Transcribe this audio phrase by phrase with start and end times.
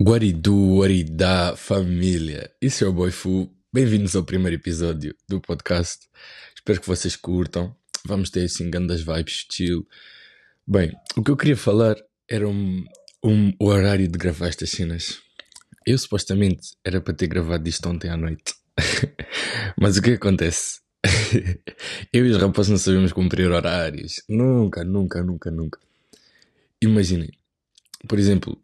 [0.00, 2.52] What it do, what it dá, família.
[2.62, 3.52] Isso é o Boy Fu.
[3.72, 6.08] Bem-vindos ao primeiro episódio do podcast.
[6.54, 7.74] Espero que vocês curtam.
[8.06, 9.84] Vamos ter assim grandes vibes, chill.
[10.64, 11.96] Bem, o que eu queria falar
[12.30, 12.84] era um,
[13.24, 15.18] um, o horário de gravar estas cenas.
[15.84, 18.54] Eu supostamente era para ter gravado isto ontem à noite.
[19.76, 20.78] Mas o que acontece?
[22.12, 24.22] eu e os rapazes não sabemos cumprir horários.
[24.28, 25.80] Nunca, nunca, nunca, nunca.
[26.80, 27.32] Imaginem,
[28.06, 28.62] por exemplo,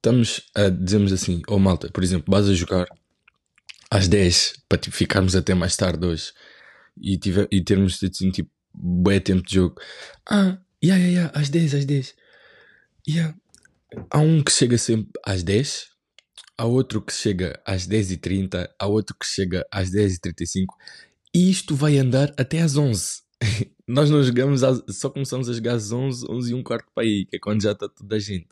[0.00, 2.86] estamos a dizermos assim, ou oh, malta, por exemplo, vais a jogar
[3.90, 6.32] às 10 para tipo, ficarmos até mais tarde hoje
[7.00, 9.76] e, tiver, e termos assim, tipo, bem tempo de jogo.
[10.28, 12.14] Ah, yeah, yeah, yeah, às 10, às 10.
[13.06, 13.36] Yeah.
[14.10, 15.88] Há um que chega sempre às 10,
[16.56, 20.66] há outro que chega às 10h30, há outro que chega às 10h35
[21.34, 23.22] e isto vai andar até às 11.
[23.86, 27.04] Nós não jogamos, às, só começamos a jogar às 11, 11 e um quarto para
[27.04, 28.46] aí, que é quando já está toda a gente.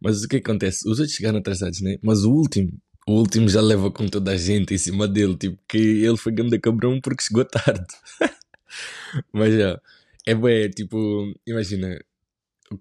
[0.00, 0.88] Mas o que acontece?
[0.88, 1.98] Os outros chegaram atrasados, né?
[2.02, 2.72] Mas o último,
[3.06, 6.32] o último já leva com toda a gente em cima dele, tipo, que ele foi
[6.32, 7.86] grande cabrão porque chegou tarde.
[9.32, 9.80] Mas já,
[10.26, 11.98] é bem, tipo, imagina,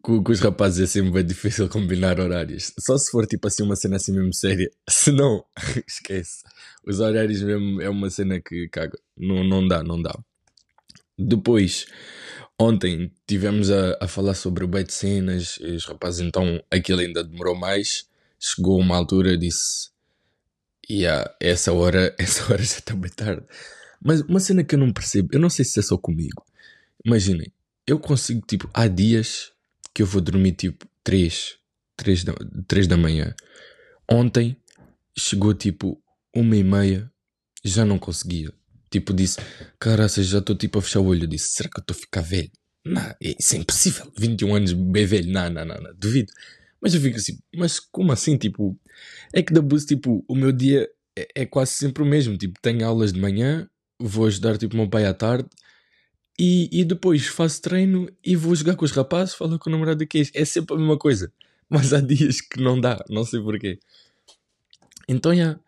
[0.02, 2.72] com, com, os rapazes é sempre bem difícil combinar horários.
[2.80, 4.70] Só se for tipo assim uma cena assim mesmo séria.
[4.88, 5.44] Se não,
[5.88, 6.44] esquece.
[6.86, 8.98] Os horários mesmo é uma cena que caga.
[9.18, 10.18] Não, não dá, não dá.
[11.18, 11.88] Depois,
[12.62, 17.24] Ontem tivemos a, a falar sobre o de cenas, e os rapazes então aquilo ainda
[17.24, 18.06] demorou mais.
[18.38, 19.90] Chegou uma altura disse:
[20.90, 23.46] yeah, essa hora, essa hora já está bem tarde.
[24.02, 26.46] Mas uma cena que eu não percebo, eu não sei se é só comigo.
[27.06, 27.52] Imaginem,
[27.88, 29.54] eu consigo, tipo, há dias
[29.94, 31.58] que eu vou dormir tipo 3,
[31.96, 32.34] 3 da,
[32.68, 33.34] 3 da manhã.
[34.10, 34.58] Ontem
[35.18, 36.02] chegou tipo
[36.36, 37.10] uma e meia,
[37.64, 38.54] já não conseguia.
[38.90, 39.38] Tipo, disse,
[39.80, 41.24] caraças, já estou tipo a fechar o olho.
[41.24, 42.52] Eu disse, será que eu estou a ficar velho?
[42.86, 44.12] Não, isso é impossível.
[44.18, 45.32] 21 anos bem velho.
[45.32, 46.32] Não, não, não, não, duvido.
[46.82, 48.38] Mas eu fico assim, mas como assim?
[48.38, 48.78] Tipo,
[49.34, 52.38] é que da bus, tipo, o meu dia é, é, quase sempre o mesmo.
[52.38, 55.50] Tipo, tenho aulas de manhã, vou ajudar tipo meu pai à tarde
[56.40, 60.08] e, e depois faço treino e vou jogar com os rapazes, falo com o namorado
[60.08, 61.32] que é É sempre a mesma coisa.
[61.70, 63.78] Mas há dias que não dá, não sei porquê.
[65.08, 65.60] Então, já,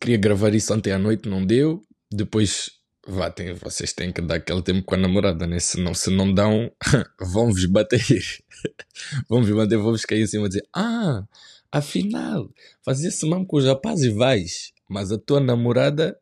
[0.00, 1.82] queria gravar isso ontem à noite, não deu.
[2.12, 2.70] Depois,
[3.06, 5.58] vá, tem, vocês têm que dar aquele tempo com a namorada, né?
[5.58, 6.70] Se não, se não dão,
[7.20, 8.00] vão-vos bater.
[9.28, 11.24] vão-vos bater, vão-vos cair em cima e dizer: Ah,
[11.70, 12.50] afinal,
[12.84, 14.72] fazia-se mesmo com os rapazes e vais.
[14.88, 16.18] Mas a tua namorada,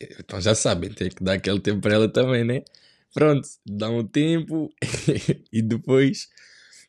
[0.00, 2.62] então já sabem, tem que dar aquele tempo para ela também, né?
[3.12, 4.72] Pronto, dá um tempo
[5.52, 6.28] e depois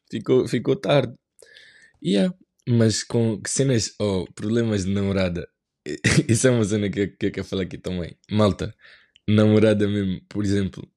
[0.10, 1.14] ficou, ficou tarde.
[2.04, 2.34] Yeah.
[2.68, 5.48] Mas com cenas ou oh, problemas de namorada
[6.28, 8.18] Isso é uma cena que, que eu quero falar aqui também.
[8.30, 8.76] Malta,
[9.28, 10.88] namorada mesmo, por exemplo,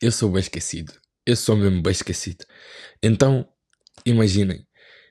[0.00, 0.92] eu sou bem esquecido.
[1.26, 2.44] Eu sou mesmo bem esquecido.
[3.02, 3.46] Então,
[4.06, 4.66] imaginem.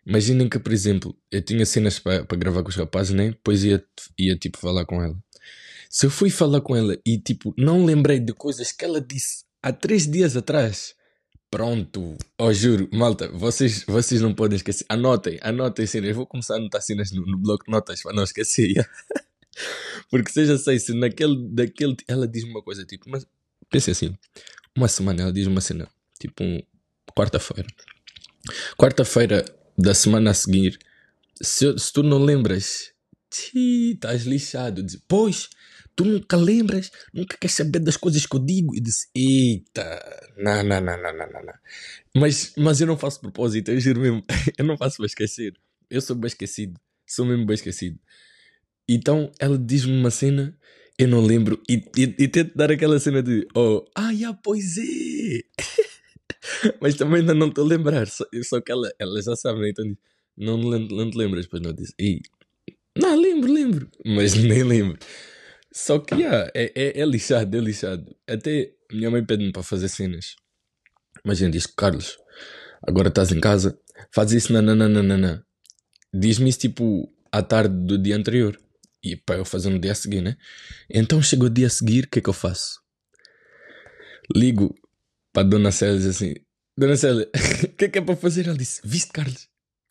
[0.06, 3.31] Imaginem que, por exemplo, eu tinha cenas para gravar com os rapazes, né?
[3.31, 3.84] Depois ia,
[4.17, 5.16] ia tipo falar com ela.
[5.90, 9.46] Se eu fui falar com ela e tipo não lembrei de coisas que ela disse
[9.62, 10.96] há três dias atrás,
[11.50, 14.85] Pronto, oh, juro, malta, vocês, vocês não podem esquecer.
[14.90, 16.16] Anotem, anotem cenas.
[16.16, 18.74] Vou começar a anotar cenas no, no bloco de notas para não esquecer.
[20.12, 23.25] Porque seja sei se naquele, daquele, ela diz uma coisa tipo, mas
[23.69, 24.16] pense assim,
[24.75, 25.88] uma semana ela diz uma cena,
[26.19, 26.62] tipo um,
[27.16, 27.68] quarta-feira.
[28.78, 29.46] Quarta-feira
[29.78, 30.78] da semana a seguir,
[31.41, 32.94] se, se tu não lembras,
[33.31, 34.83] estás lixado.
[34.83, 35.49] Diz, pois,
[35.95, 38.75] tu nunca lembras, nunca queres saber das coisas que eu digo.
[38.75, 41.53] E disse, eita, não, não, não, não, não, não.
[42.16, 44.23] Mas, mas eu não faço propósito, eu juro mesmo,
[44.57, 45.53] eu não faço para esquecer.
[45.89, 47.99] Eu sou bem esquecido, sou mesmo bem esquecido.
[48.87, 50.57] Então ela diz-me uma cena,
[50.97, 54.11] eu não lembro, e, e, e tento dar aquela cena de, oh, ah,
[54.43, 55.41] pois é.
[56.79, 59.69] mas também ainda não estou a lembrar, só, só que ela, ela já sabe, né?
[59.69, 59.97] então diz,
[60.37, 62.21] não, não, não te lembras, pois não disse, e,
[63.02, 65.00] não, lembro, lembro, mas nem lembro.
[65.72, 68.16] Só que, yeah, é, é, é lixado, é lixado.
[68.28, 70.35] Até minha mãe pede-me para fazer cenas.
[71.24, 72.18] Imagina, diz Carlos,
[72.81, 73.80] agora estás em casa,
[74.12, 75.46] faz isso, nananana.
[76.13, 78.59] Diz-me isso tipo à tarde do dia anterior.
[79.03, 80.35] E para eu fazer no dia a seguir, né?
[80.90, 82.82] Então chega o dia a seguir, o que é que eu faço?
[84.35, 84.76] Ligo
[85.32, 86.34] para a Dona Célia e diz assim:
[86.78, 87.29] Dona Célia,
[87.64, 88.47] o que é que é para fazer?
[88.47, 89.47] Ela disse: Viste, Carlos?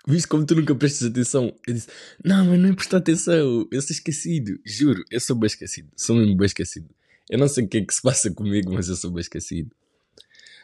[0.08, 1.53] Viste como tu nunca prestas atenção?
[1.67, 1.88] Eu disse,
[2.25, 6.14] não, mas não é prestar atenção, eu sou esquecido, juro, eu sou bem esquecido, sou
[6.14, 6.88] mesmo bem esquecido.
[7.29, 9.75] Eu não sei o que é que se passa comigo, mas eu sou bem esquecido.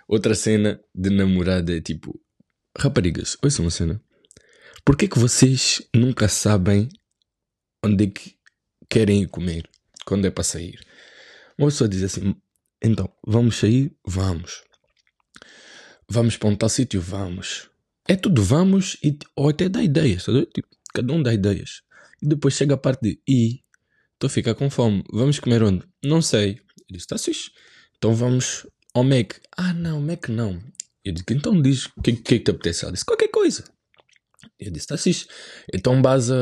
[0.07, 2.21] Outra cena de namorada é tipo,
[2.79, 4.01] raparigas, ouça uma cena.
[4.85, 6.89] Porquê que vocês nunca sabem
[7.85, 8.37] onde é que
[8.89, 9.69] querem ir comer
[10.05, 10.79] quando é para sair?
[11.59, 12.37] Uma pessoa diz assim,
[12.81, 13.93] então, vamos sair?
[14.07, 14.63] Vamos.
[16.09, 17.01] Vamos para um tal sítio?
[17.01, 17.72] Vamos
[18.09, 20.25] é tudo vamos e, ou até dá ideias.
[20.25, 21.83] Tá tipo, cada um dá ideias.
[22.21, 23.63] E depois chega a parte de, e
[24.15, 25.85] estou a ficar com fome, vamos comer onde?
[26.05, 26.53] Não sei.
[26.53, 27.51] Eu disse, está fixe.
[27.97, 29.35] Então vamos ao Mac.
[29.57, 30.63] Ah, não, Mac não.
[31.05, 32.85] Eu disse, então diz o que, que, que te apetece.
[32.85, 33.65] Ela disse, qualquer coisa.
[34.59, 35.27] Eu disse, está fixe.
[35.73, 36.33] Então base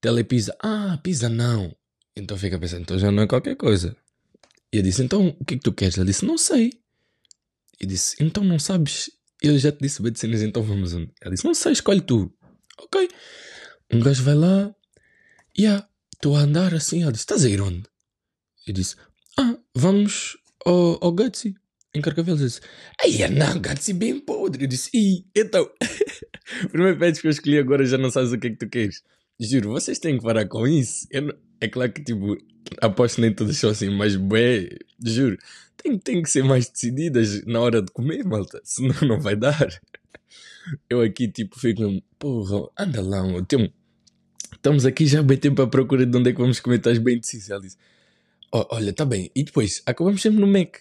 [0.00, 0.56] telepizza.
[0.62, 1.74] Ah, pizza não.
[2.14, 3.96] Então fica pensando, então já não é qualquer coisa.
[4.72, 5.96] E eu disse, então o que é que tu queres?
[5.96, 6.72] Ela disse, não sei.
[7.80, 9.10] E disse, então não sabes?
[9.46, 11.12] Eu já te disse bem de cenas, então vamos onde?
[11.20, 12.32] Ela disse, não sei, escolhe tu.
[12.78, 13.08] Ok.
[13.92, 14.74] Um gajo vai lá,
[15.56, 17.02] e yeah, estou a andar assim.
[17.02, 17.84] Ela disse, estás a ir onde?
[18.66, 18.96] Eu disse,
[19.38, 21.54] ah, vamos ao, ao Gutsy,
[21.94, 22.40] em Carcavelos.
[22.40, 22.60] Eu disse,
[23.00, 24.64] ai, não, Gutsy bem podre.
[24.64, 25.70] Eu disse, e então,
[26.72, 29.02] primeiro pet que eu escolhi agora já não sabes o que é que tu queres.
[29.38, 31.06] Juro, vocês têm que parar com isso.
[31.12, 31.32] Não...
[31.60, 32.36] É claro que, tipo,
[32.80, 34.68] aposto nem todas são assim, mas, bem,
[35.04, 35.38] juro,
[35.86, 38.60] tem, tem que ser mais decididas na hora de comer, malta.
[38.64, 39.68] Senão não vai dar.
[40.90, 43.44] Eu aqui, tipo, fico porra, anda lá, meu.
[43.44, 43.72] Tem...
[44.52, 47.18] Estamos aqui já bem tempo à procura de onde é que vamos comer, estás bem
[47.18, 47.52] deciso.
[47.52, 47.76] Ela disse,
[48.52, 49.30] oh, olha, tá bem.
[49.34, 50.76] E depois, acabamos sempre no Mac.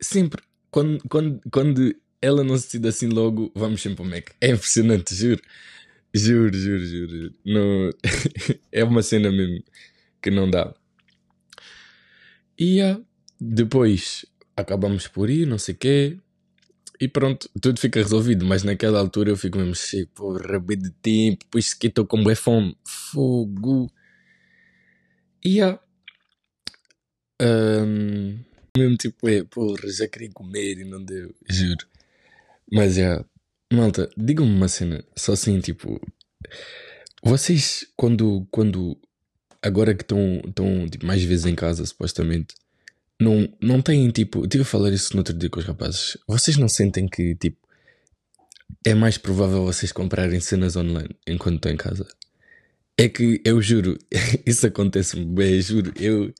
[0.00, 0.42] Sempre.
[0.70, 4.30] Quando, quando, quando ela não se decide assim logo, vamos sempre ao Mac.
[4.40, 5.40] É impressionante, juro.
[6.12, 7.34] Juro, juro, juro.
[7.46, 7.90] Não...
[8.70, 9.64] é uma cena mesmo
[10.20, 10.74] que não dá.
[12.58, 13.02] E uh,
[13.40, 14.26] depois
[14.60, 16.18] acabamos por ir, não sei o quê.
[17.00, 18.44] E pronto, tudo fica resolvido.
[18.44, 21.44] Mas naquela altura eu fico mesmo cheio, porra, bem de tempo.
[21.50, 22.76] Pois que estou com boa fome.
[22.84, 23.90] Fogo.
[25.42, 25.78] E uh,
[27.40, 28.38] um,
[28.76, 31.86] mesmo tipo, é, porra, já queria comer e não deu, juro.
[32.70, 33.24] Mas é,
[33.72, 36.00] malta, digam-me uma cena, só assim, tipo,
[37.22, 38.96] vocês, quando, quando
[39.62, 42.54] agora que estão, estão tipo, mais vezes em casa, supostamente,
[43.20, 44.44] não, não têm tipo.
[44.44, 46.16] Estive a falar isso no outro dia com os rapazes.
[46.26, 47.58] Vocês não sentem que tipo
[48.84, 52.06] é mais provável vocês comprarem cenas online enquanto estão em casa?
[52.96, 53.98] É que eu juro,
[54.46, 55.92] isso acontece-me bem, juro.
[55.96, 56.32] Eu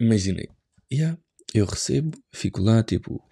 [0.00, 0.48] imaginei,
[0.92, 1.18] yeah,
[1.54, 3.22] eu recebo, fico lá, tipo,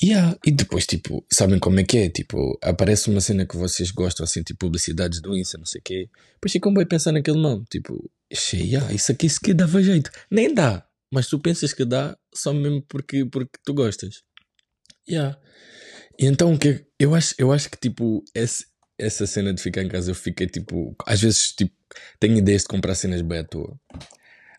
[0.00, 0.38] Yeah.
[0.46, 2.08] E depois, tipo, sabem como é que é?
[2.08, 5.82] Tipo, aparece uma cena que vocês gostam, assim, tipo, publicidades do Insta, não sei o
[5.82, 6.08] quê.
[6.34, 7.64] Depois ficam bem pensar naquele nome.
[7.68, 8.08] Tipo,
[8.54, 10.10] yeah, isso aqui, isso aqui dava jeito.
[10.30, 10.87] Nem dá.
[11.10, 14.22] Mas tu pensas que dá só mesmo porque, porque tu gostas.
[15.08, 15.38] Yeah.
[16.18, 18.66] E então, que eu acho, eu acho que, tipo, esse,
[18.98, 21.74] essa cena de ficar em casa, eu fiquei, tipo, às vezes, tipo,
[22.20, 23.78] tenho ideias de comprar cenas bem à toa.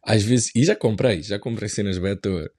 [0.04, 2.50] Às vezes, e já comprei, já comprei cenas bem à toa.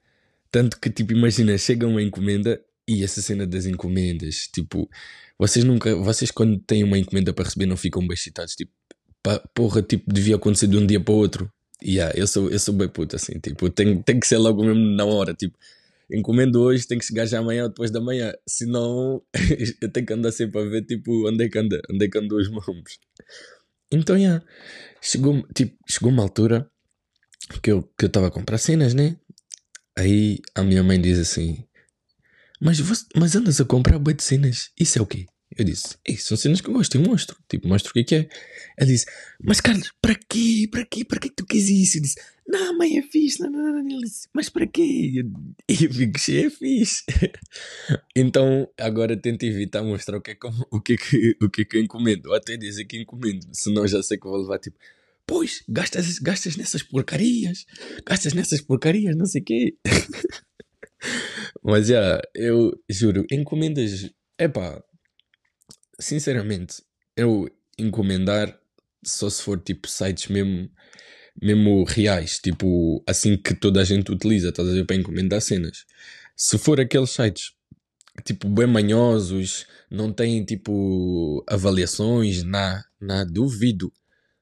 [0.51, 4.89] Tanto que, tipo, imagina, chega uma encomenda e essa cena das encomendas, tipo,
[5.37, 8.71] vocês nunca, vocês quando têm uma encomenda para receber não ficam bem excitados, tipo,
[9.23, 11.51] pá, porra, tipo, devia acontecer de um dia para o outro.
[11.83, 14.81] Yeah, eu sou, eu sou bem puto assim, tipo, tem, tem que ser logo mesmo
[14.95, 15.57] na hora, tipo,
[16.11, 19.21] encomendo hoje, tem que chegar já amanhã ou depois da manhã, senão
[19.81, 22.17] eu tenho que andar sempre a ver, tipo, onde é que anda, onde é que
[22.17, 22.99] andam os mãos.
[23.91, 24.45] Então, yeah,
[25.01, 26.69] chegou, tipo, chegou uma altura
[27.61, 29.17] que eu que estava a comprar cenas, né?
[29.97, 31.65] Aí a minha mãe diz assim:
[32.61, 34.69] mas, você, mas andas a comprar bué de cenas.
[34.79, 35.25] Isso é o quê?
[35.57, 37.37] Eu disse, isso são cenas que eu gosto, eu mostro.
[37.49, 38.29] Tipo, mostro o que é que é.
[38.77, 39.05] Ela disse,
[39.43, 40.67] mas Carlos, para quê?
[40.71, 41.03] Para quê?
[41.03, 41.97] Para que tu quis isso?
[41.97, 42.15] Eu disse,
[42.47, 43.41] não, mãe, é fixe.
[43.41, 43.79] Não, não, não.
[43.79, 45.11] Ele disse, mas para quê?
[45.15, 45.29] Eu,
[45.67, 47.03] eu fico cheio, é fixe.
[48.15, 51.61] então, agora tento evitar mostrar o que é que, o que, é que, o que,
[51.61, 52.29] é que eu encomendo.
[52.29, 53.45] Ou até dizer que encomendo.
[53.51, 54.77] Senão já sei que vou levar, tipo,
[55.27, 57.65] pois, gastas, gastas nessas porcarias.
[58.05, 59.75] Gastas nessas porcarias, não sei o quê.
[61.61, 64.09] Mas já, yeah, eu juro, encomendas.
[64.39, 64.81] Epá,
[66.01, 66.83] sinceramente,
[67.15, 68.59] eu encomendar
[69.03, 70.69] só se for tipo sites mesmo,
[71.41, 75.85] mesmo reais, tipo assim que toda a gente utiliza, estás a ver para encomendar cenas.
[76.35, 77.53] Se for aqueles sites
[78.23, 83.91] tipo bem manhosos, não têm tipo avaliações, na, na duvido.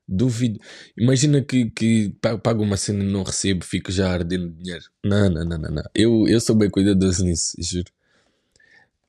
[0.08, 0.60] Duvido.
[0.98, 2.10] Imagina que, que
[2.44, 4.86] pago uma cena e não recebo, fico já ardendo dinheiro.
[5.04, 5.84] Não, não, não, não, não.
[5.94, 7.92] Eu, eu sou bem cuidadoso nisso, juro.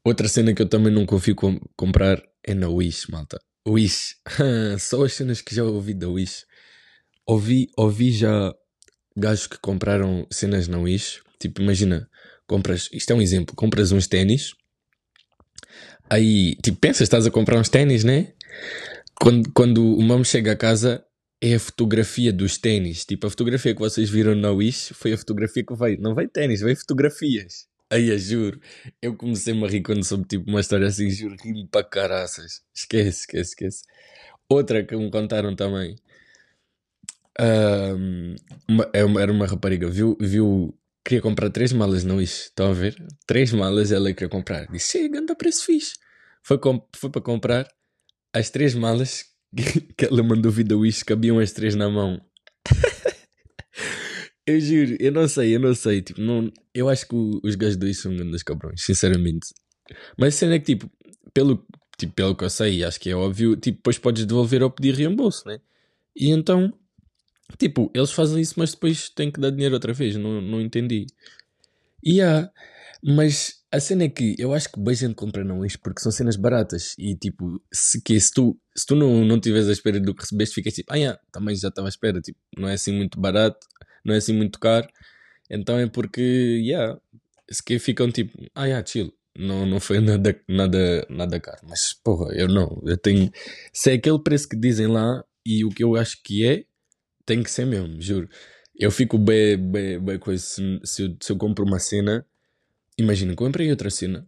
[0.05, 3.39] Outra cena que eu também não confio com, comprar é na Wish, malta.
[3.67, 4.17] Wish.
[4.79, 6.45] Só as cenas que já ouvi da Wish.
[7.27, 8.55] Ouvi, ouvi já
[9.17, 11.21] gajos que compraram cenas na Wish.
[11.39, 12.09] Tipo, imagina,
[12.47, 14.55] compras, isto é um exemplo, compras uns ténis.
[16.09, 18.33] Aí, tipo, pensas, estás a comprar uns ténis, né?
[19.21, 21.05] quando, quando o mamo chega a casa,
[21.41, 23.05] é a fotografia dos ténis.
[23.05, 26.01] Tipo, a fotografia que vocês viram na Wish foi a fotografia que veio.
[26.01, 27.67] Não veio ténis, veio fotografias.
[27.93, 28.61] Aí, juro.
[29.03, 32.63] Eu comecei-me a rir quando soube tipo uma história assim, juro, ri-me para caraças.
[32.75, 33.83] Esquece, esquece, esquece.
[34.49, 35.97] Outra que me contaram também.
[37.41, 38.35] Um,
[38.93, 42.45] é era uma rapariga, viu, viu, queria comprar três malas na Wish.
[42.45, 42.97] Estão a ver?
[43.27, 44.67] Três malas ela queria comprar.
[44.67, 45.95] Disse, chega, anda preço fixe.
[46.43, 46.59] Foi,
[46.97, 47.69] foi para comprar
[48.33, 49.25] as três malas
[49.97, 52.21] que ela mandou vida wish, cabiam as três na mão.
[54.51, 56.03] Eu juro, eu não sei, eu não sei.
[56.03, 59.49] Tipo, não, eu acho que os gajos dois são grandes cabrões, sinceramente.
[60.19, 60.91] Mas a cena é que, tipo,
[61.33, 61.67] pelo,
[61.99, 64.95] tipo, pelo que eu sei, acho que é óbvio, tipo, depois podes devolver ou pedir
[64.95, 65.61] reembolso, né?
[66.17, 66.73] E então,
[67.59, 70.17] tipo, eles fazem isso, mas depois têm que dar dinheiro outra vez.
[70.17, 71.07] Não, não entendi.
[72.05, 72.51] E yeah,
[73.03, 76.11] mas a cena é que eu acho que bem gente compra não isto porque são
[76.11, 76.95] cenas baratas.
[76.99, 80.23] E tipo, se, que, se tu, se tu não, não tiveres a espera do que
[80.23, 82.21] recebeste, ficas tipo, ah, yeah, também já estava à espera.
[82.21, 83.59] Tipo, não é assim muito barato,
[84.05, 84.89] não é assim muito caro.
[85.51, 86.99] Então é porque, yeah,
[87.51, 89.13] se que ficam tipo, ah, yeah, chill.
[89.37, 91.61] Não, não foi nada, nada, nada caro.
[91.69, 92.83] Mas porra, eu não.
[92.87, 93.31] Eu tenho.
[93.73, 96.65] Se é aquele preço que dizem lá e o que eu acho que é,
[97.27, 98.29] tem que ser mesmo, juro.
[98.79, 100.55] Eu fico bem, bem, bem com isso.
[100.57, 102.27] Se, se, eu, se eu compro uma cena,
[102.99, 104.27] imagina, comprei outra cena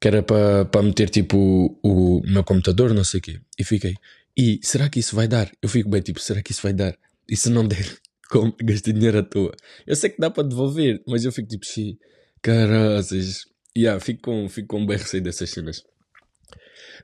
[0.00, 1.36] que era para meter tipo
[1.82, 3.40] o, o meu computador, não sei o quê.
[3.58, 3.94] E fiquei,
[4.36, 5.50] e será que isso vai dar?
[5.62, 6.96] Eu fico bem tipo, será que isso vai dar?
[7.28, 9.52] E se não der, como gastei dinheiro à toa?
[9.86, 11.98] Eu sei que dá para devolver, mas eu fico tipo, xi,
[12.42, 13.46] caraças.
[13.76, 15.82] Yeah, fico com, fico com bem receio dessas cenas.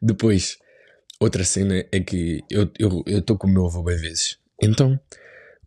[0.00, 0.59] Depois,
[1.21, 4.38] outra cena é que eu estou eu, eu com o meu avô bem vezes.
[4.61, 4.99] Então,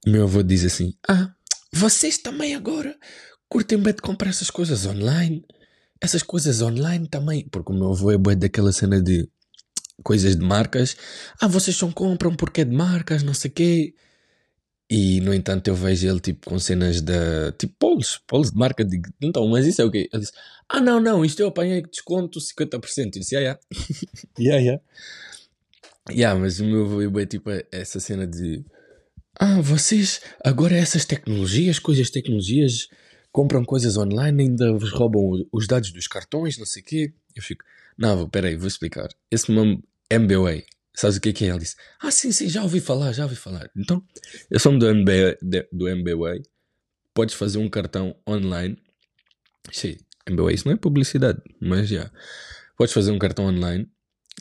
[0.06, 1.34] o meu avô diz assim: Ah,
[1.72, 2.98] vocês também agora
[3.48, 5.46] curtem bem de comprar essas coisas online?
[6.02, 7.48] Essas coisas online também.
[7.50, 9.30] Porque o meu avô é bem daquela cena de
[10.04, 10.98] coisas de marcas.
[11.40, 13.96] Ah, vocês só compram porque é de marcas, não sei o quê.
[14.90, 18.86] E no entanto eu vejo ele tipo com cenas de tipo polos, polos de marca.
[18.86, 20.08] Digo, então, mas isso é o quê?
[20.12, 20.34] Ele disse:
[20.70, 23.06] Ah, não, não, isto eu apanhei desconto 50%.
[23.06, 23.60] Eu disse: Ah, yeah.
[24.40, 24.84] yeah, yeah.
[26.12, 28.64] Yeah, mas o meu avô é tipo essa cena de
[29.40, 32.88] ah, vocês agora essas tecnologias, coisas tecnologias,
[33.32, 37.14] compram coisas online, ainda vos roubam os dados dos cartões, não sei o quê.
[37.36, 37.66] Eu fico,
[37.98, 39.10] não, peraí, vou explicar.
[39.30, 40.64] Esse nome MBWay,
[40.96, 41.50] sabes o que é que é?
[41.50, 43.70] Ele disse, ah, sim, sim, já ouvi falar, já ouvi falar.
[43.76, 44.04] Então,
[44.50, 45.38] eu sou do, MB,
[45.72, 46.42] do MBWay,
[47.14, 48.78] podes fazer um cartão online.
[49.72, 49.98] Sim,
[50.28, 52.12] MBWay, isso não é publicidade, mas já.
[52.78, 53.88] Podes fazer um cartão online,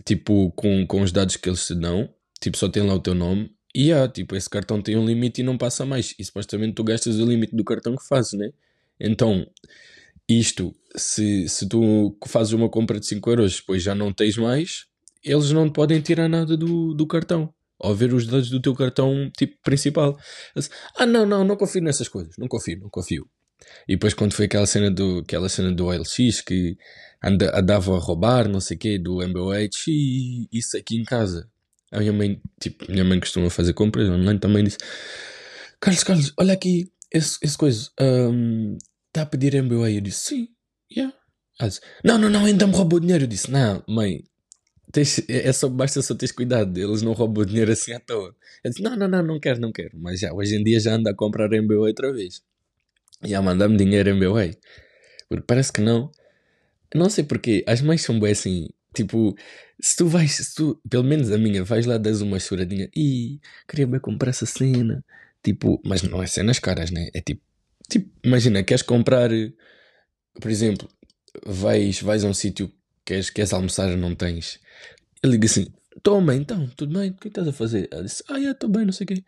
[0.05, 3.15] tipo, com, com os dados que eles te dão, tipo, só tem lá o teu
[3.15, 6.15] nome e yeah, tipo, esse cartão tem um limite e não passa mais.
[6.17, 8.53] E supostamente tu gastas o limite do cartão que fazes, né?
[9.01, 9.45] Então,
[10.29, 14.87] isto, se, se tu fazes uma compra de 5 euros depois já não tens mais,
[15.25, 17.53] eles não podem tirar nada do, do cartão.
[17.81, 20.17] Ao ver os dados do teu cartão, tipo, principal.
[20.97, 22.35] Ah, não, não, não confio nessas coisas.
[22.39, 23.29] Não confio, não confio.
[23.89, 26.77] E depois quando foi aquela cena do, aquela cena do OLX que
[27.23, 31.49] anda, andava a roubar, não sei o quê, do MBOH, e isso aqui em casa
[31.95, 34.79] a minha mãe, tipo, minha mãe costuma fazer compras online também disse:
[35.81, 38.77] Carlos, Carlos, olha aqui, esse, esse coisa, está um,
[39.17, 39.93] a pedir MBA?
[39.93, 40.49] Eu disse: Sim,
[40.95, 41.15] yeah.
[41.59, 43.25] Ela disse: Não, não, não, ainda me roubou dinheiro.
[43.25, 44.25] Eu disse: Não, mãe,
[45.29, 48.35] é, é só, basta só teres cuidado, eles não roubam dinheiro assim à toa.
[48.63, 49.99] Eu disse: Não, não, não, não quero, não quero.
[49.99, 52.43] Mas já, hoje em dia já anda a comprar MBA outra vez.
[53.25, 54.57] E a mandar-me dinheiro MBA.
[55.29, 56.11] Porque parece que não.
[56.95, 59.37] Não sei porquê, as mães são bem assim Tipo,
[59.81, 63.41] se tu vais, se tu, pelo menos a minha, vais lá, das uma choradinha, e
[63.69, 65.05] queria bem comprar essa cena.
[65.43, 67.11] Tipo, mas não é cenas caras, né?
[67.13, 67.43] É tipo,
[67.91, 69.31] tipo, imagina, queres comprar,
[70.41, 70.89] por exemplo,
[71.45, 72.73] vais, vais a um sítio,
[73.05, 74.61] queres, queres almoçar não tens.
[75.23, 75.67] Ele diz assim,
[76.03, 77.89] toma então, tudo bem, o que estás a fazer?
[77.91, 79.25] Ela disse, ah, estou bem, não sei o quê.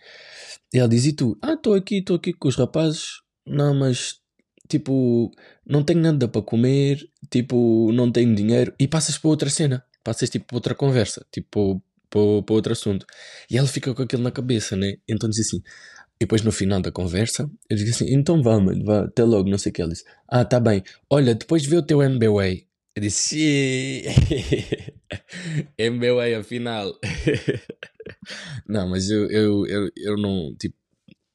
[0.73, 1.39] E ela diz, e tu?
[1.43, 4.21] Ah, estou aqui, estou aqui com os rapazes, não, mas
[4.69, 5.31] tipo,
[5.65, 10.31] não tenho nada para comer, tipo, não tenho dinheiro, e passas para outra cena, passas
[10.31, 13.07] tipo para outra conversa, tipo para, para outro assunto.
[13.51, 14.97] E ela fica com aquilo na cabeça, né?
[15.09, 19.05] Então diz assim, e depois no final da conversa, eu digo assim, então mano, vá,
[19.05, 19.83] até logo, não sei o que.
[19.83, 22.66] Ela disse, ah, tá bem, olha, depois vê o teu MBWay.
[22.97, 24.05] Eu disse,
[25.77, 26.99] MBWay afinal.
[28.67, 30.75] não, mas eu, eu, eu, eu não, tipo,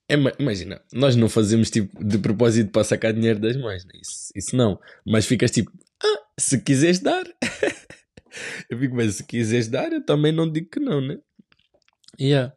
[0.10, 3.92] é, imagina, nós não fazemos tipo de propósito para sacar dinheiro das mães, né?
[4.02, 4.80] isso, isso não.
[5.06, 5.72] Mas ficas tipo,
[6.04, 7.26] ah, se quiseres dar.
[8.68, 11.20] eu fico, mas se quiseres dar, eu também não digo que não, né?
[12.20, 12.56] Yeah.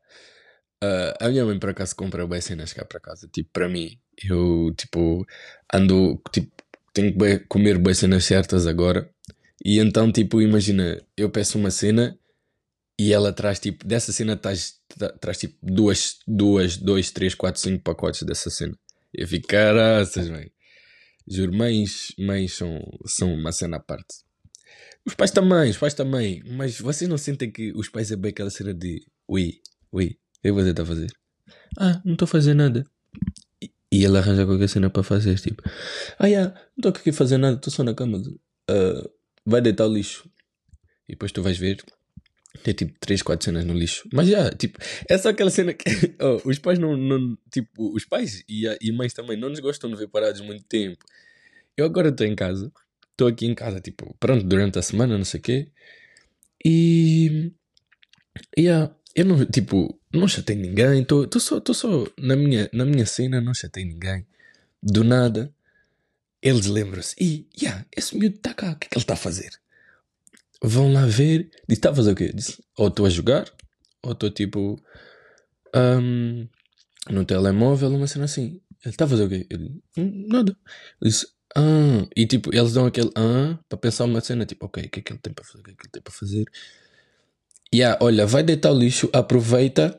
[0.83, 3.29] Uh, a minha mãe por acaso compra bem cenas cá para casa.
[3.29, 5.27] Tipo, para mim, eu tipo
[5.73, 6.51] ando, tipo,
[6.95, 9.11] tenho que comer bem cenas certas agora.
[9.63, 12.17] E então, tipo, imagina, eu peço uma cena
[12.99, 14.75] e ela traz tipo, dessa cena traz,
[15.21, 18.79] traz tipo duas, duas, dois, três, quatro, cinco pacotes dessa cena.
[19.13, 20.51] Eu fico, caraças, velho.
[21.27, 24.23] Juro, mães, mães são, são uma cena à parte.
[25.05, 26.43] Os pais também, os pais também.
[26.47, 29.61] Mas vocês não sentem que os pais é bem aquela cena de ui,
[29.93, 31.11] ui, o que você está a fazer?
[31.79, 32.85] Ah, não estou a fazer nada.
[33.91, 35.63] E, e ela arranja qualquer cena para fazer, tipo,
[36.19, 38.19] ah, yeah, não estou aqui a fazer nada, estou só na cama.
[38.19, 39.11] Uh,
[39.45, 40.29] vai deitar o lixo.
[41.09, 41.83] E depois tu vais ver,
[42.63, 44.09] Tem tipo 3, 4 cenas no lixo.
[44.13, 45.85] Mas já, tipo, é só aquela cena que
[46.21, 47.37] oh, os pais não, não.
[47.51, 51.05] Tipo, os pais e, e mães também não nos gostam de ver parados muito tempo.
[51.77, 52.73] Eu agora estou em casa,
[53.11, 55.69] estou aqui em casa, tipo, pronto, durante a semana, não sei o quê.
[56.65, 57.53] E.
[58.59, 63.07] Yeah, eu não, tipo, não chatei ninguém, estou só, tô só na, minha, na minha
[63.07, 64.27] cena, não chatei ninguém.
[64.83, 65.55] Do nada,
[66.43, 69.17] eles lembram-se: e, yeah, esse miúdo está cá, o que é que ele está a
[69.17, 69.51] fazer?
[70.63, 72.33] Vão lá ver, diz: está a fazer o quê?
[72.35, 73.51] Disse: ou estou a jogar,
[74.03, 74.81] ou estou tipo.
[75.75, 76.47] Um,
[77.11, 78.61] no telemóvel, uma cena assim.
[78.85, 79.47] Ele está a fazer o quê?
[79.51, 80.57] Ele, hum, nada.
[81.01, 84.85] Ele disse, ah, e tipo, eles dão aquele ah para pensar uma cena, tipo, ok,
[84.85, 85.61] o que é que ele tem para fazer?
[85.61, 86.45] O que é que ele tem para fazer?
[87.75, 89.99] Yeah, olha, vai deitar o lixo, aproveita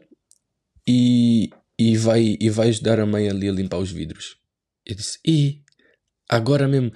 [0.88, 4.38] e, e, vai, e vai ajudar a mãe ali a limpar os vidros.
[4.86, 5.62] Eu disse, e
[6.29, 6.94] agora mesmo,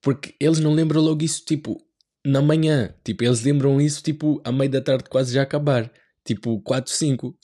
[0.00, 1.76] porque eles não lembram logo isso, tipo,
[2.24, 5.92] na manhã, tipo, eles lembram isso, tipo, à meia da tarde quase já acabar,
[6.24, 7.38] tipo, 4, 5.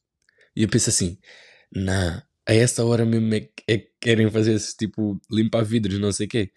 [0.57, 1.19] E eu penso assim,
[1.71, 6.11] não, a essa hora mesmo é, é que querem fazer esse tipo, limpar vidros, não
[6.11, 6.53] sei o quê.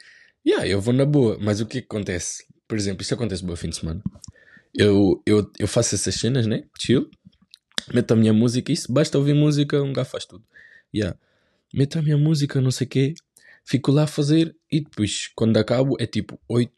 [0.48, 2.46] Yeah, eu vou na boa, mas o que, é acontece?
[2.70, 4.02] Por exemplo, isso acontece no fim de semana.
[4.76, 6.64] Eu, eu, eu faço essas cenas, né?
[6.80, 7.10] Chill.
[7.94, 10.46] Meto a minha música, isso basta ouvir música, um gajo faz tudo.
[10.94, 11.18] Yeah.
[11.74, 13.14] Meto a minha música, não sei o quê.
[13.66, 16.74] Fico lá a fazer e depois, quando acabo, é tipo 8,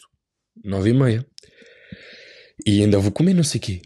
[0.64, 1.26] 9 e meia.
[2.66, 3.82] E ainda vou comer, não sei o quê.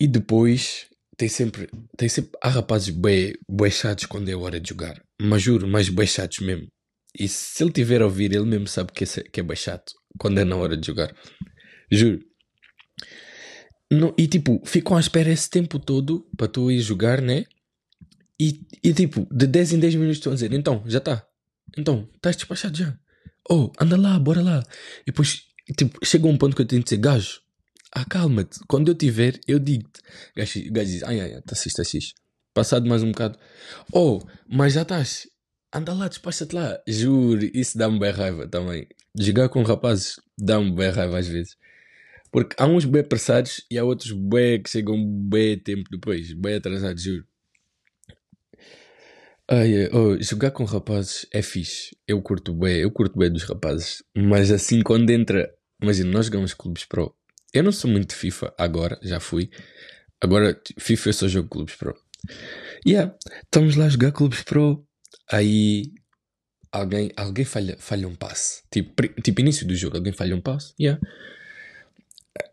[0.00, 0.86] E depois
[1.16, 2.94] tem sempre, tem sempre, há rapazes
[3.72, 6.68] chatos quando é hora de jogar, mas juro, mas bem chatos mesmo.
[7.18, 10.38] E se ele tiver a ouvir, ele mesmo sabe que é, que é chato quando
[10.38, 11.12] é na hora de jogar,
[11.90, 12.20] juro.
[13.90, 17.46] E tipo, ficam à espera esse tempo todo para tu ir jogar, né?
[18.38, 21.26] E, e tipo, de 10 em 10 minutos estão a dizer: então, já está,
[21.76, 22.96] então, estás despachado já.
[23.48, 24.62] Oh, anda lá, bora lá.
[25.02, 25.44] E depois,
[25.76, 27.40] tipo, chega um ponto que eu tenho de dizer: gajo,
[27.90, 28.60] acalma-te.
[28.68, 30.00] Quando eu tiver, eu digo-te.
[30.32, 32.14] O gajo diz: ai, ai, está fixe, está fixe.
[32.52, 33.38] Passado mais um bocado:
[33.92, 35.26] Oh, mas já estás.
[35.72, 36.78] Anda lá, despacha-te lá.
[36.86, 38.86] Juro, isso dá-me bem raiva também.
[39.18, 41.56] Jogar com rapazes dá-me bem raiva às vezes.
[42.30, 44.96] Porque há uns bem apressados e há outros bem que chegam
[45.28, 47.26] bem tempo depois, bem atrasados, juro.
[49.50, 51.96] Ai, oh, jogar com rapazes é fixe.
[52.06, 54.02] Eu curto bem, eu curto bem dos rapazes.
[54.14, 55.50] Mas assim, quando entra.
[55.82, 57.14] Imagina, nós jogamos clubes pro.
[57.54, 59.48] Eu não sou muito FIFA agora, já fui.
[60.20, 61.94] Agora, FIFA eu só jogo clubes pro.
[62.86, 64.86] Yeah, estamos lá a jogar clubes pro.
[65.32, 65.92] Aí
[66.70, 68.62] alguém, alguém falha, falha um passe.
[68.70, 70.74] Tipo, tipo, início do jogo, alguém falha um passe.
[70.78, 71.00] Yeah.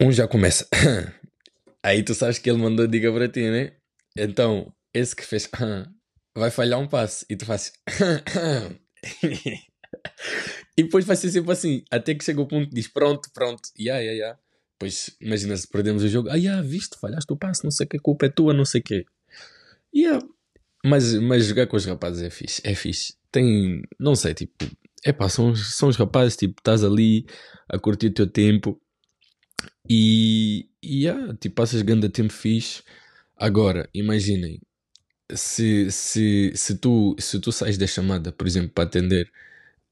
[0.02, 0.68] Um já começa.
[1.84, 3.74] Aí tu sabes que ele mandou diga para ti, né?
[4.18, 5.50] Então, esse que fez
[6.36, 7.26] vai falhar um passe.
[7.30, 7.74] E tu fazes.
[10.78, 11.84] e depois vai ser sempre assim.
[11.92, 13.70] Até que chega o ponto que diz: Pronto, pronto.
[13.78, 14.40] Yeah, yeah, yeah.
[14.80, 16.30] Pois imagina se perdemos o jogo.
[16.30, 18.82] Ah, yeah, viste, falhaste o passe, não sei que, a culpa é tua, não sei
[18.82, 19.06] o que.
[19.96, 20.26] Yeah.
[20.86, 23.16] Mas, mas jogar com os rapazes é fixe, é fixe.
[23.32, 24.54] Tem, não sei, tipo,
[25.04, 27.26] é pá, são, são os rapazes, tipo, estás ali
[27.70, 28.80] a curtir o teu tempo
[29.90, 32.84] e, e yeah, tipo, passas grande tempo fixe.
[33.38, 34.60] Agora, imaginem,
[35.34, 39.32] se, se, se, tu, se tu sais da chamada, por exemplo, para atender,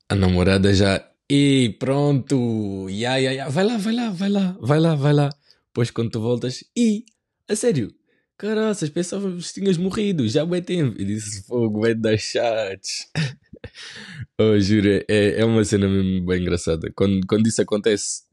[0.10, 4.80] a namorada já e pronto, ya, ya, ya, vai lá, vai lá, vai lá, vai
[4.80, 5.30] lá, vai lá.
[5.68, 7.06] Depois quando tu voltas, e,
[7.50, 7.94] a sério,
[8.38, 11.00] caraças, pensava que tinhas morrido, já vai tempo.
[11.02, 13.10] E disse, fogo, vai dar chats.
[14.52, 16.92] oh, juro, é, é uma cena mesmo bem engraçada.
[16.96, 18.24] Quando, quando isso acontece,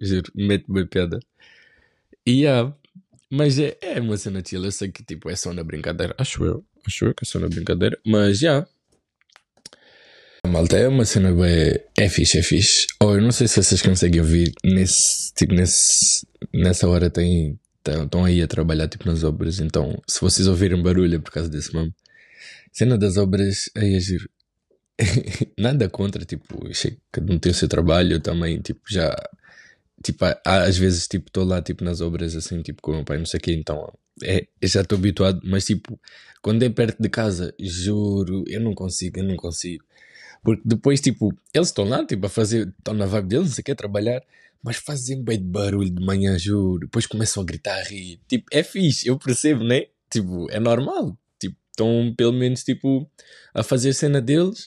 [0.00, 1.18] juro, mete bem piada.
[2.26, 2.74] E yeah,
[3.30, 6.44] mas é, é uma cena chill, eu sei que tipo é só na brincadeira, acho
[6.44, 8.66] eu, acho eu que é só na brincadeira, mas já.
[10.46, 11.80] Malta, é uma cena bem.
[11.98, 12.86] É fixe, é fixe.
[13.00, 15.32] Ou oh, eu não sei se vocês conseguem ouvir nesse.
[15.34, 17.58] Tipo, nesse, nessa hora tem.
[17.86, 21.48] Estão aí a trabalhar tipo nas obras, então se vocês ouvirem barulho é por causa
[21.48, 21.94] desse mesmo.
[22.72, 24.28] Cena das obras, aí é giro.
[25.58, 26.68] Nada contra, tipo,
[27.10, 29.14] cada um tem o seu trabalho, eu também, tipo, já.
[30.02, 33.18] Tipo, às vezes, tipo, estou lá, tipo, nas obras, assim, tipo, com o meu pai,
[33.18, 35.98] não sei o quê, então, é, já estou habituado, mas, tipo,
[36.42, 39.84] quando é perto de casa, juro, eu não consigo, eu não consigo.
[40.42, 43.62] Porque depois, tipo, eles estão lá, tipo, a fazer, estão na vibe deles, não sei
[43.62, 44.22] o que, trabalhar,
[44.62, 46.80] mas fazem bem de barulho de manhã, juro.
[46.80, 48.20] Depois começam a gritar, a rir.
[48.28, 49.86] Tipo, é fixe, eu percebo, né?
[50.10, 51.18] Tipo, é normal.
[51.38, 53.10] Tipo, estão pelo menos, tipo,
[53.54, 54.66] a fazer a cena deles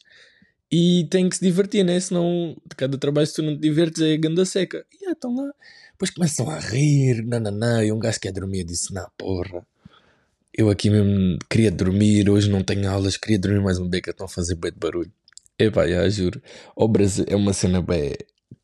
[0.71, 1.99] e têm que se divertir, né?
[1.99, 4.85] Senão, de cada trabalho, se tu não te divertes, é ganda seca.
[4.93, 5.51] E yeah, estão lá.
[5.91, 9.65] Depois começam a rir, nananã, e um gajo quer dormir, disse, na porra.
[10.53, 14.25] Eu aqui mesmo queria dormir, hoje não tenho aulas, queria dormir mais um beco, estão
[14.25, 15.11] a fazer bem de barulho.
[15.57, 16.41] Epá, já juro.
[16.75, 18.13] O Brasil é uma cena bem.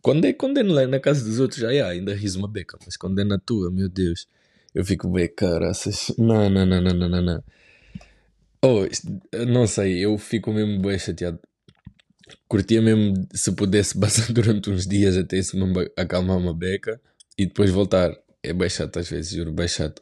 [0.01, 2.97] Quando é, quando é na casa dos outros, já yeah, ainda riso uma beca, mas
[2.97, 4.27] quando é na tua, meu Deus.
[4.75, 6.11] Eu fico bem, caraças.
[6.17, 7.43] Não, não, não, não, não, não, não.
[8.61, 8.87] Oh,
[9.45, 11.39] não sei, eu fico mesmo bem chateado.
[12.47, 16.99] Curtia mesmo se pudesse passar durante uns dias até isso mesmo acalmar uma beca
[17.37, 18.11] e depois voltar.
[18.41, 20.01] É bem chato às vezes, juro, bem chato.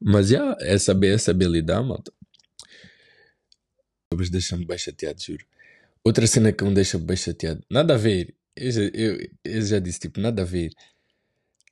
[0.00, 2.12] Mas já, é saber, é saber lidar, malta.
[4.14, 5.44] Mas deixa-me bem chateado, juro.
[6.02, 8.34] Outra cena que me deixa bem chateado, nada a ver.
[8.54, 10.70] Eu já, eu, eu já disse, tipo, nada a ver.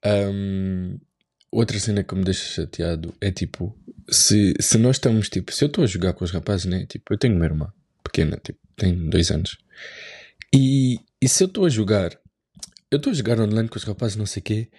[0.05, 0.99] Ahm,
[1.51, 3.75] outra cena que me deixa chateado é tipo,
[4.11, 6.85] se, se nós estamos, tipo, se eu estou a jogar com os rapazes, né?
[6.87, 7.73] Tipo, eu tenho uma irmã
[8.05, 9.59] pequena, tipo, tem dois anos.
[10.55, 12.17] E, e se eu estou a jogar,
[12.91, 14.71] eu estou a jogar online com os rapazes, não sei o quê,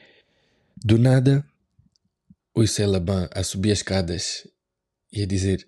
[0.78, 1.46] do nada,
[2.54, 4.48] ouço ela bem, a subir as escadas
[5.12, 5.68] e a dizer: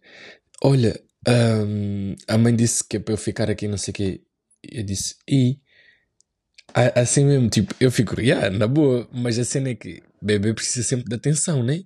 [0.64, 4.22] Olha, ahm, a mãe disse que é para eu ficar aqui, não sei o quê.
[4.64, 5.60] Eu disse: E
[6.74, 10.88] assim mesmo, tipo, eu fico, yeah, na boa, mas a cena é que bebê precisa
[10.88, 11.84] sempre de atenção, né?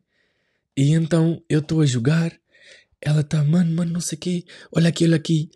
[0.75, 2.37] E então eu estou a jogar,
[3.01, 5.49] ela está, mano, mano, não sei o quê, olha aqui, olha aqui.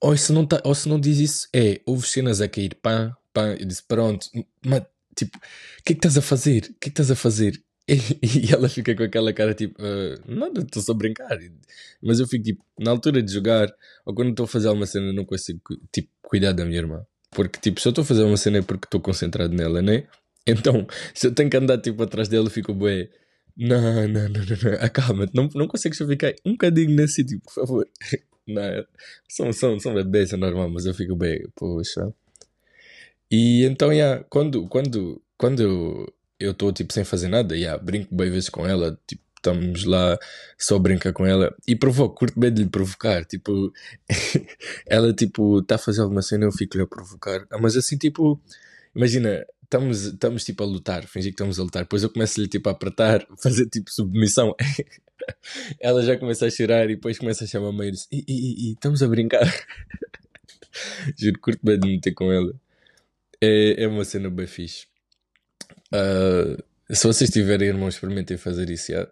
[0.00, 3.16] Ou se não, tá, ou se não diz isso, é, houve cenas a cair, pá,
[3.32, 3.48] pá.
[3.58, 4.28] Eu disse, pronto,
[4.64, 4.82] mas
[5.16, 5.40] tipo, o
[5.84, 6.58] que é que estás a fazer?
[6.58, 7.62] O que é que estás a fazer?
[7.90, 11.38] E, e ela fica com aquela cara tipo, "Ah, nada, estou só a brincar.
[12.02, 13.66] Mas eu fico tipo, na altura de jogar,
[14.04, 17.02] ou quando estou a fazer alguma cena, não consigo tipo, cuidar da minha irmã.
[17.30, 20.06] Porque tipo, se eu estou a fazer uma cena é porque estou concentrado nela, né?
[20.46, 23.08] Então, se eu tenho que andar tipo atrás dela, eu fico bué.
[23.58, 27.52] Não, não, não, não, acalma-te, não, não consegues só ficar um bocadinho nesse sítio, por
[27.52, 27.88] favor.
[28.50, 28.62] Não,
[29.28, 32.14] são, são, são bebês, é normal, mas eu fico bem, poxa.
[33.30, 38.30] E então, yeah, quando, quando, quando eu estou tipo sem fazer nada, yeah, brinco bem
[38.30, 40.18] vezes com ela, tipo, estamos lá
[40.58, 43.72] só brincar com ela e provoco, curto bem de lhe provocar, tipo,
[44.86, 48.40] ela tipo está a fazer alguma cena, eu fico-lhe a provocar, Ah, mas assim tipo,
[48.94, 52.68] imagina, estamos, estamos tipo a lutar, fingir que estamos a lutar, depois eu começo-lhe tipo
[52.68, 54.54] a apertar, fazer tipo submissão.
[55.78, 58.34] Ela já começa a chorar e depois começa a chamar mãe e diz: "Ih, ih,
[58.34, 59.44] ih, ih, estamos a brincar.
[61.18, 62.54] Juro, curto bem de meter com ela.
[63.40, 64.86] É, é uma cena bem fixe.
[65.92, 66.56] Ah,
[66.90, 68.92] se vocês tiverem irmãos, experimentem fazer isso.
[68.92, 69.06] já.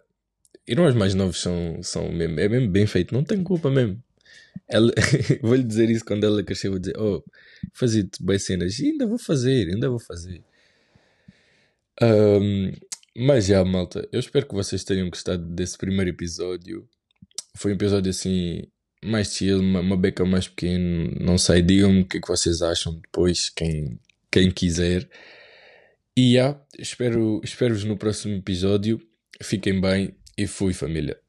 [0.67, 4.01] Irmãos mais novos são, são mesmo, é mesmo bem feito, não tem culpa mesmo.
[4.69, 4.91] Ela,
[5.41, 7.23] vou-lhe dizer isso quando ela crescer, vou dizer: Oh,
[7.73, 10.43] fazia-te bem cenas, e ainda vou fazer, ainda vou fazer.
[12.01, 12.73] Ahm,
[13.15, 16.87] mas já, malta, eu espero que vocês tenham gostado desse primeiro episódio.
[17.55, 18.63] Foi um episódio assim,
[19.03, 21.11] mais chill, uma, uma beca mais pequena.
[21.19, 23.99] Não sei, digam-me o que é que vocês acham depois, quem,
[24.31, 25.09] quem quiser.
[26.15, 29.01] E já, espero, espero-vos no próximo episódio.
[29.41, 31.19] Fiquem bem e fui, família.